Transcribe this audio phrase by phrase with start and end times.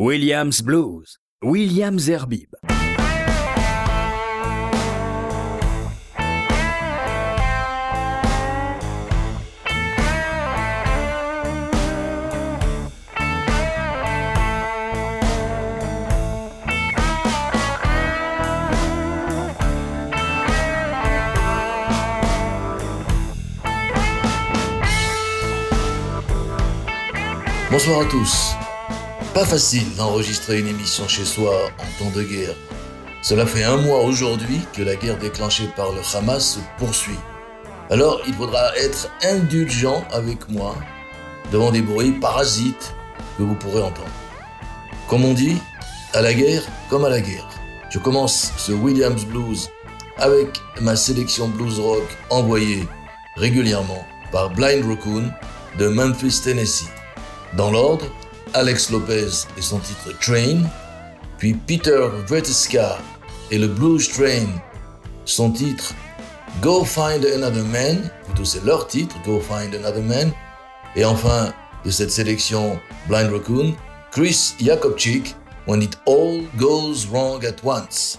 [0.00, 2.54] Williams Blues, Williams Zerbib.
[27.72, 28.67] Bonsoir à tous.
[29.38, 32.56] Pas facile d'enregistrer une émission chez soi en temps de guerre.
[33.22, 37.20] Cela fait un mois aujourd'hui que la guerre déclenchée par le Hamas se poursuit.
[37.88, 40.74] Alors il faudra être indulgent avec moi
[41.52, 42.96] devant des bruits parasites
[43.36, 44.10] que vous pourrez entendre.
[45.06, 45.58] Comme on dit,
[46.14, 47.48] à la guerre comme à la guerre.
[47.90, 49.70] Je commence ce Williams Blues
[50.16, 50.48] avec
[50.80, 52.88] ma sélection blues rock envoyée
[53.36, 55.30] régulièrement par Blind Raccoon
[55.78, 56.88] de Memphis, Tennessee.
[57.56, 58.06] Dans l'ordre,
[58.54, 60.62] Alex Lopez et son titre Train,
[61.38, 62.98] puis Peter Vreteska
[63.50, 64.46] et le Blues Train,
[65.24, 65.94] son titre
[66.62, 70.32] Go Find Another Man, plutôt c'est leur titre, Go Find Another Man,
[70.96, 71.52] et enfin
[71.84, 73.74] de cette sélection Blind Raccoon,
[74.10, 78.18] Chris Jakobczyk, When It All Goes Wrong at Once.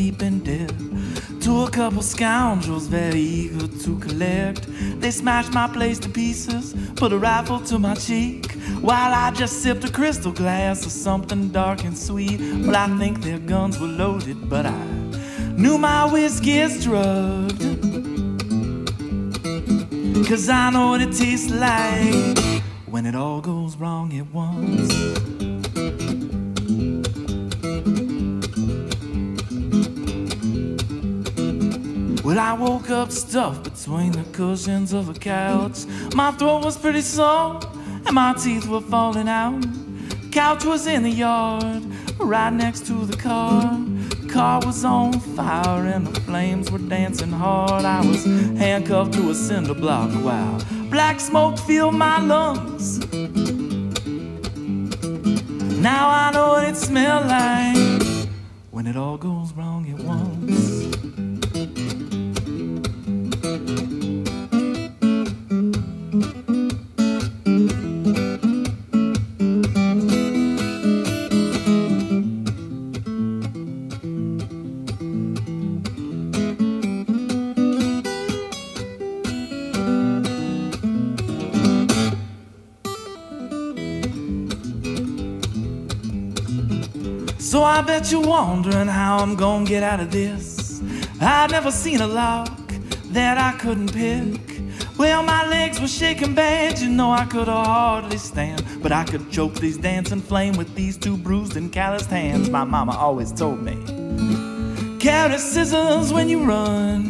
[0.00, 4.66] William couple scoundrels very eager to collect.
[5.00, 9.62] They smashed my place to pieces, put a rifle to my cheek, while I just
[9.62, 12.40] sipped a crystal glass of something dark and sweet.
[12.40, 14.84] Well, I think their guns were loaded, but I
[15.56, 17.60] knew my whiskey is drugged.
[20.28, 22.38] Cause I know what it tastes like
[22.86, 25.49] when it all goes wrong at once.
[32.30, 35.84] Well, I woke up stuffed between the cushions of a couch.
[36.14, 37.58] My throat was pretty sore,
[38.06, 39.66] and my teeth were falling out.
[40.30, 41.82] Couch was in the yard,
[42.20, 43.76] right next to the car.
[44.28, 47.84] Car was on fire, and the flames were dancing hard.
[47.84, 53.00] I was handcuffed to a cinder block while black smoke filled my lungs.
[55.80, 58.28] Now I know what it smelled like
[58.70, 61.29] when it all goes wrong at once.
[87.90, 90.80] Bet you're wondering how I'm gonna get out of this.
[91.20, 92.56] I've never seen a lock
[93.06, 94.60] that I couldn't pick.
[94.96, 98.62] Well, my legs were shaking bad, you know I could hardly stand.
[98.80, 102.48] But I could choke these dancing flame with these two bruised and calloused hands.
[102.48, 103.74] My mama always told me,
[105.00, 107.00] carry scissors when you run.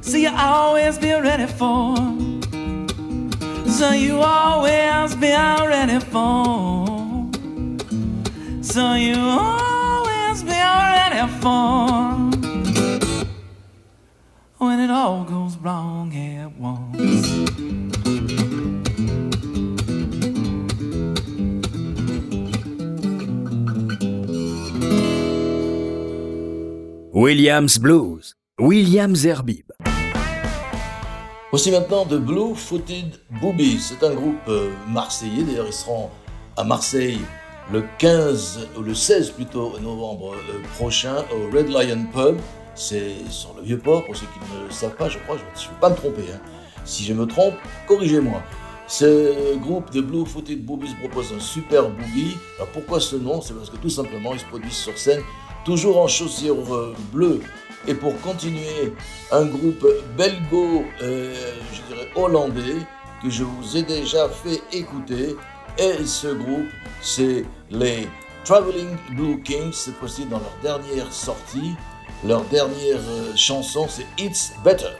[0.00, 1.96] So you always be ready for.
[3.78, 5.32] So you always be
[5.72, 6.85] ready for.
[8.76, 12.28] So you always be ready for
[14.58, 17.26] when it all goes wrong at once.
[27.14, 29.72] Williams Blues, Williams Zerbib.
[31.50, 33.80] Voici maintenant The Blue Footed Boobies.
[33.80, 35.44] C'est un groupe euh, marseillais.
[35.44, 36.10] D'ailleurs, ils seront
[36.58, 37.20] à Marseille
[37.72, 42.38] le 15 ou le 16 plutôt novembre euh, prochain au Red Lion Pub.
[42.74, 45.70] C'est sur le Vieux-Port, pour ceux qui ne le savent pas, je crois, je ne
[45.70, 46.24] vais pas me tromper.
[46.32, 46.40] Hein.
[46.84, 47.54] Si je me trompe,
[47.86, 48.42] corrigez-moi.
[48.86, 52.36] Ce groupe de Blue Footed Boobies propose un super boogie.
[52.56, 53.40] Alors pourquoi ce nom?
[53.40, 55.22] C'est parce que tout simplement, ils se produisent sur scène,
[55.64, 57.40] toujours en chaussures euh, bleues.
[57.88, 58.92] Et pour continuer,
[59.32, 61.34] un groupe belgo, euh,
[61.72, 62.76] je dirais hollandais,
[63.22, 65.36] que je vous ai déjà fait écouter.
[65.78, 66.68] Et ce groupe,
[67.02, 68.08] c'est les
[68.44, 71.74] Traveling Blue Kings, cette fois-ci dans leur dernière sortie.
[72.24, 74.96] Leur dernière euh, chanson, c'est It's Better.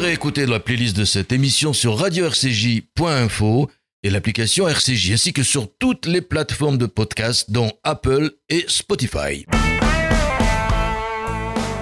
[0.00, 3.70] Réécouter la playlist de cette émission sur radio-rcj.info
[4.02, 9.44] et l'application RCJ, ainsi que sur toutes les plateformes de podcast, dont Apple et Spotify.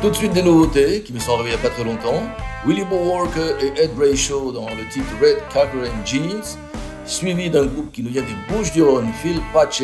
[0.03, 2.23] Tout de suite des nouveautés qui me sont arrivées il n'y a pas très longtemps.
[2.67, 6.59] Willie Bow Walker et Ed Brayshaw dans le titre Red Carter and Jeans,
[7.07, 9.83] suivi d'un groupe qui nous vient des Bouches-du-Rhône, Phil Pache,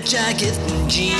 [0.05, 1.19] jacket and jeans.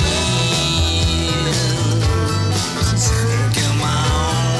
[3.56, 4.56] Come on.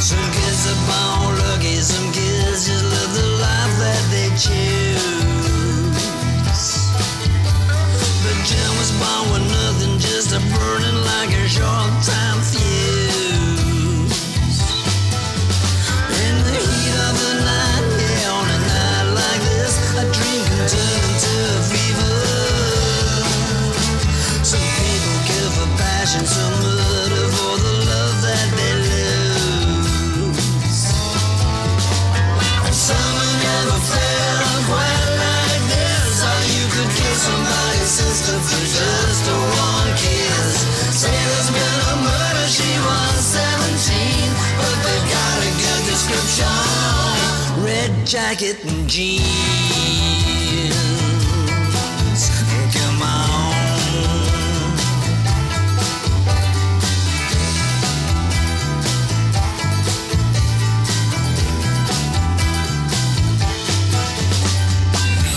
[0.00, 4.96] Some kids are born lucky, some kids just the life that they choose.
[8.22, 12.25] But Jim was born with nothing, just a burning like a short time.
[48.06, 49.24] jacket and jeans.
[52.72, 53.52] Come on.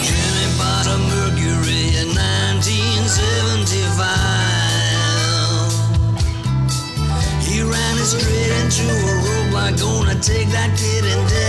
[0.05, 3.97] Jimmy bought a Mercury in 1975.
[7.41, 11.48] He ran it straight into a roadblock, gonna take that kid and death.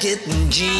[0.00, 0.64] getting G.
[0.64, 0.79] jeans.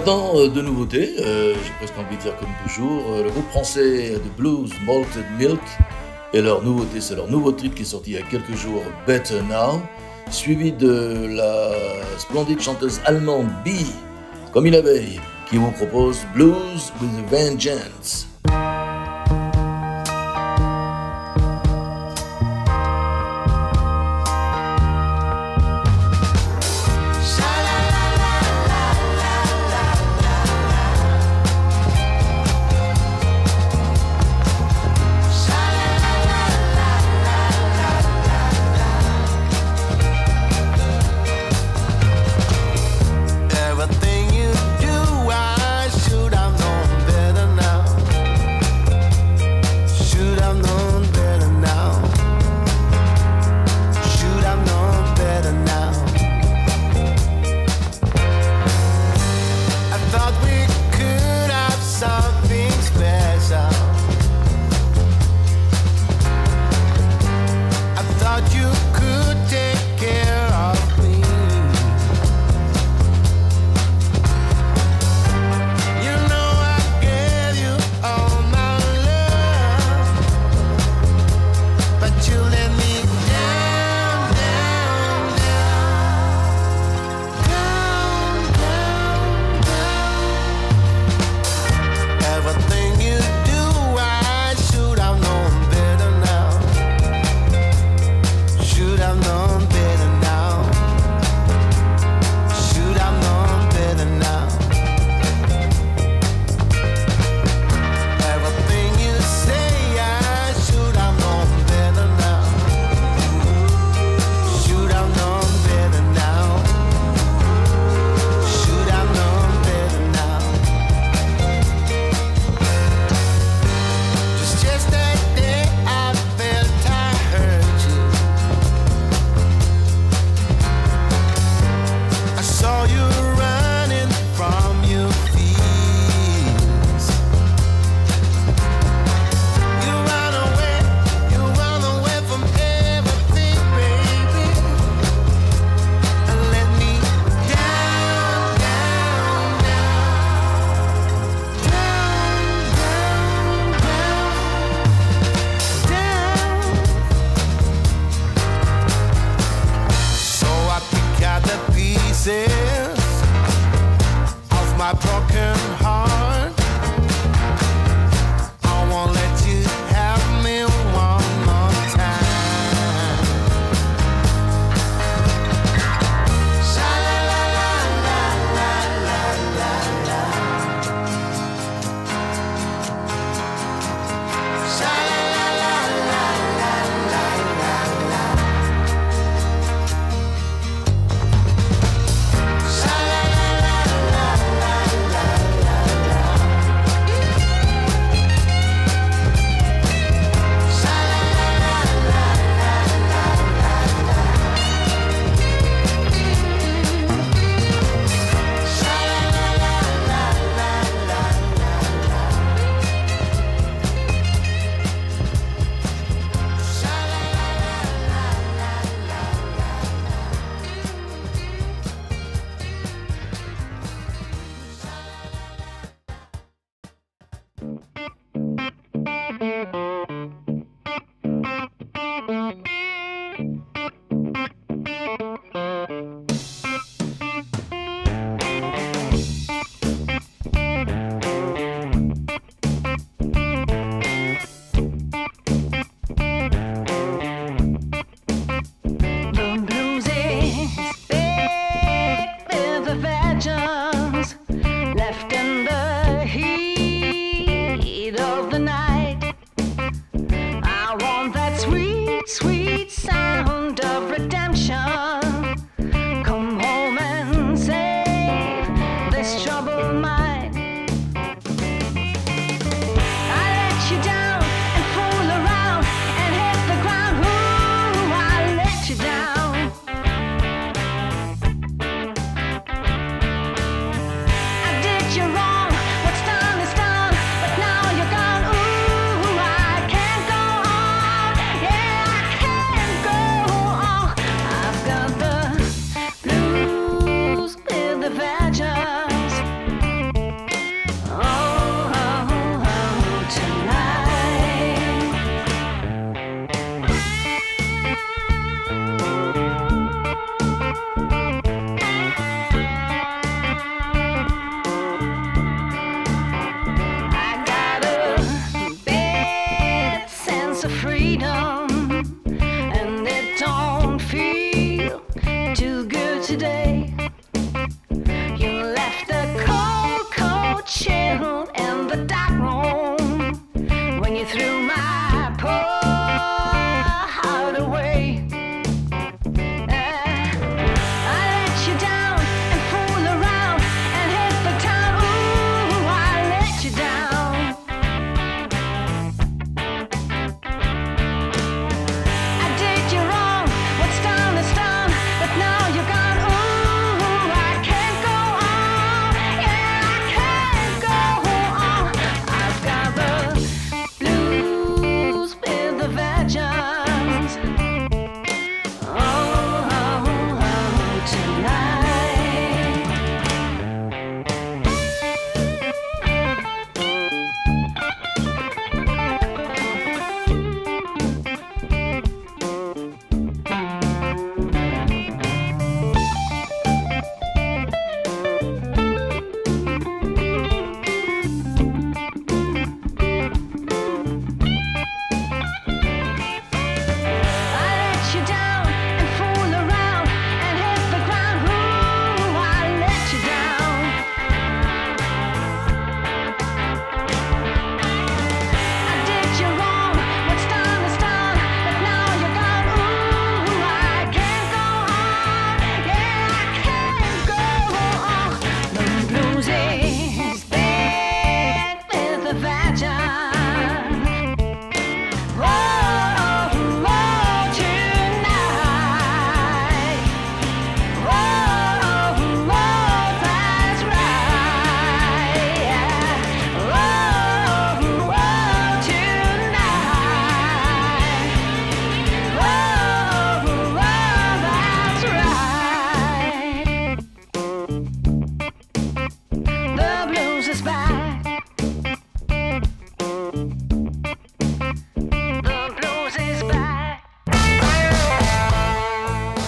[0.00, 3.46] maintenant, euh, de nouveautés, euh, j'ai presque envie de dire comme toujours, euh, le groupe
[3.50, 5.60] français de blues Malted Milk
[6.32, 8.82] et leur nouveauté, c'est leur nouveau titre qui est sorti il y a quelques jours,
[9.06, 9.82] Better Now,
[10.30, 11.72] suivi de la
[12.16, 13.92] splendide chanteuse allemande Bee,
[14.52, 15.20] comme une abeille,
[15.50, 18.19] qui vous propose Blues with a Vengeance.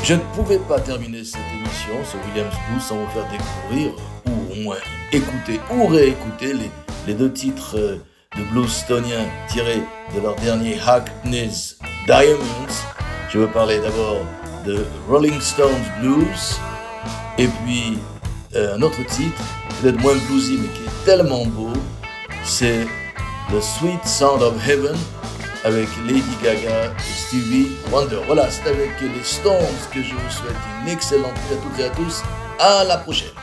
[0.04, 3.92] Je ne pouvais pas terminer cette émission sur Williams Blues sans vous faire découvrir,
[4.26, 4.78] ou au moins
[5.12, 6.54] écouter ou réécouter
[7.06, 7.98] les, deux titres euh,
[8.36, 9.82] de bluestoniens tirés
[10.12, 12.74] de leur dernier Hackney's Diamonds.
[13.30, 14.16] Je veux parler d'abord
[14.66, 16.58] de Rolling Stones Blues
[17.38, 17.96] et puis
[18.56, 19.40] euh, un autre titre,
[19.80, 21.72] peut-être moins bluesy mais qui est tellement beau,
[22.44, 22.88] c'est
[23.50, 24.96] The Sweet Sound of Heaven
[25.64, 28.20] avec Lady Gaga et Stevie Wonder.
[28.26, 29.54] Voilà, c'est avec les Stones
[29.92, 32.22] que je vous souhaite une excellente nuit à toutes et à tous.
[32.58, 33.41] À la prochaine.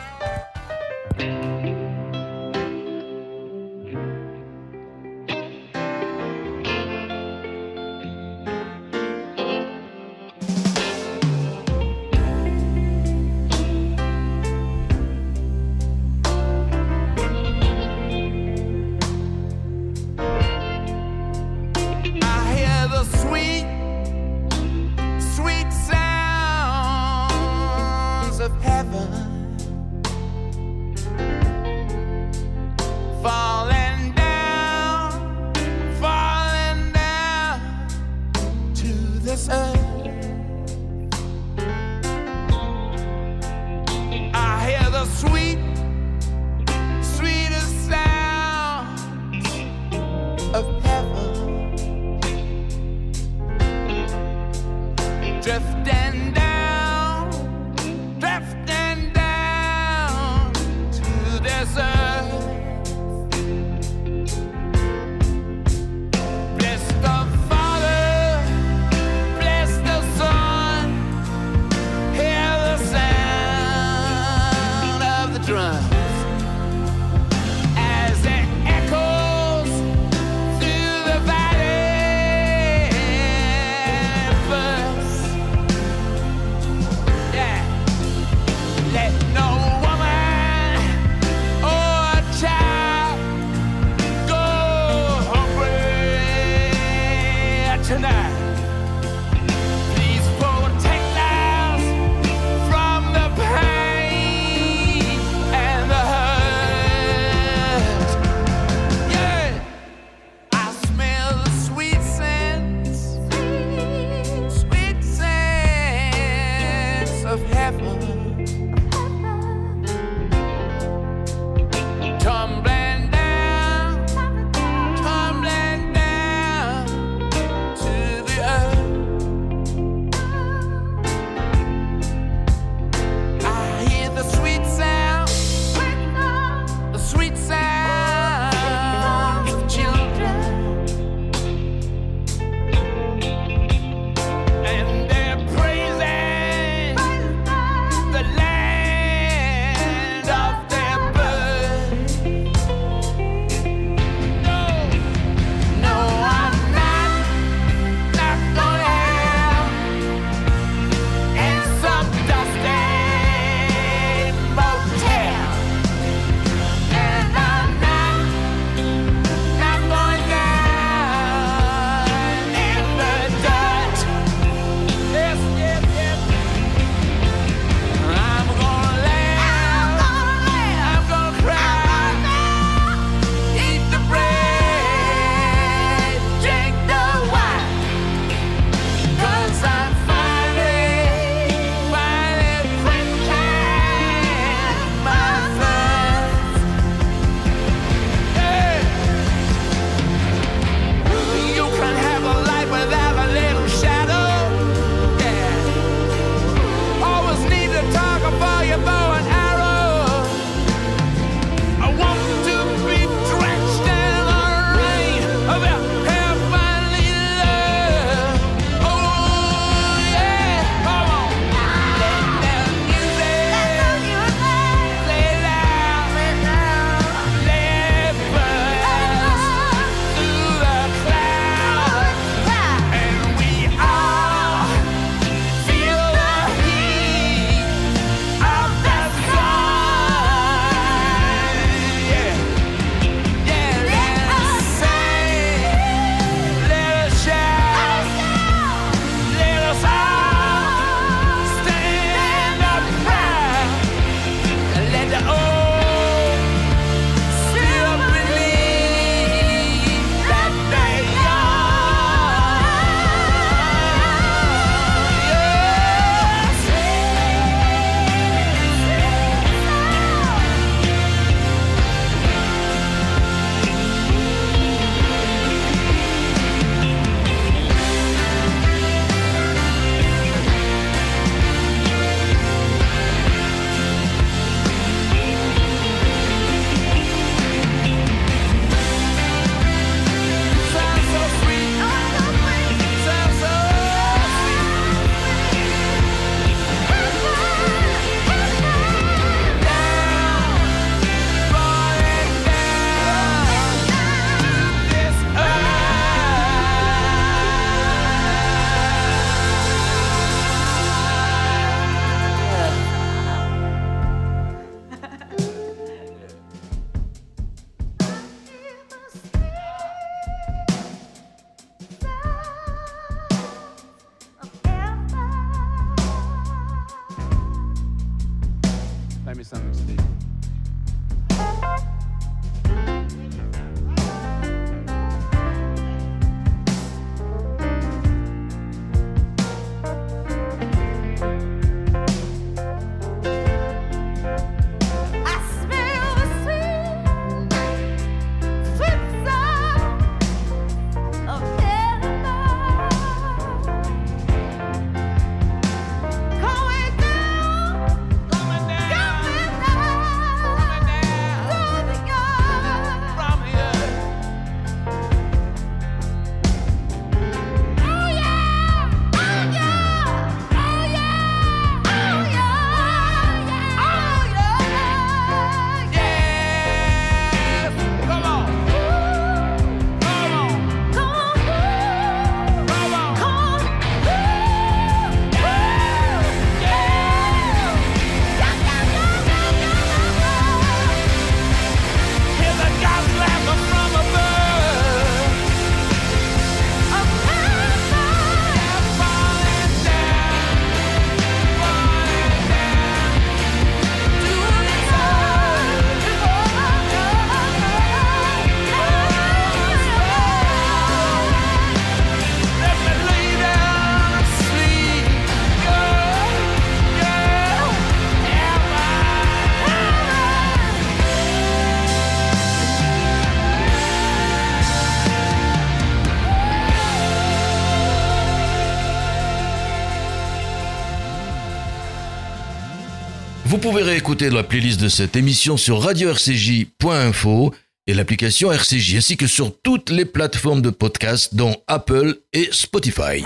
[433.70, 437.54] Vous pouvez réécouter la playlist de cette émission sur radiorcj.info
[437.86, 443.22] et l'application RCJ, ainsi que sur toutes les plateformes de podcast, dont Apple et Spotify.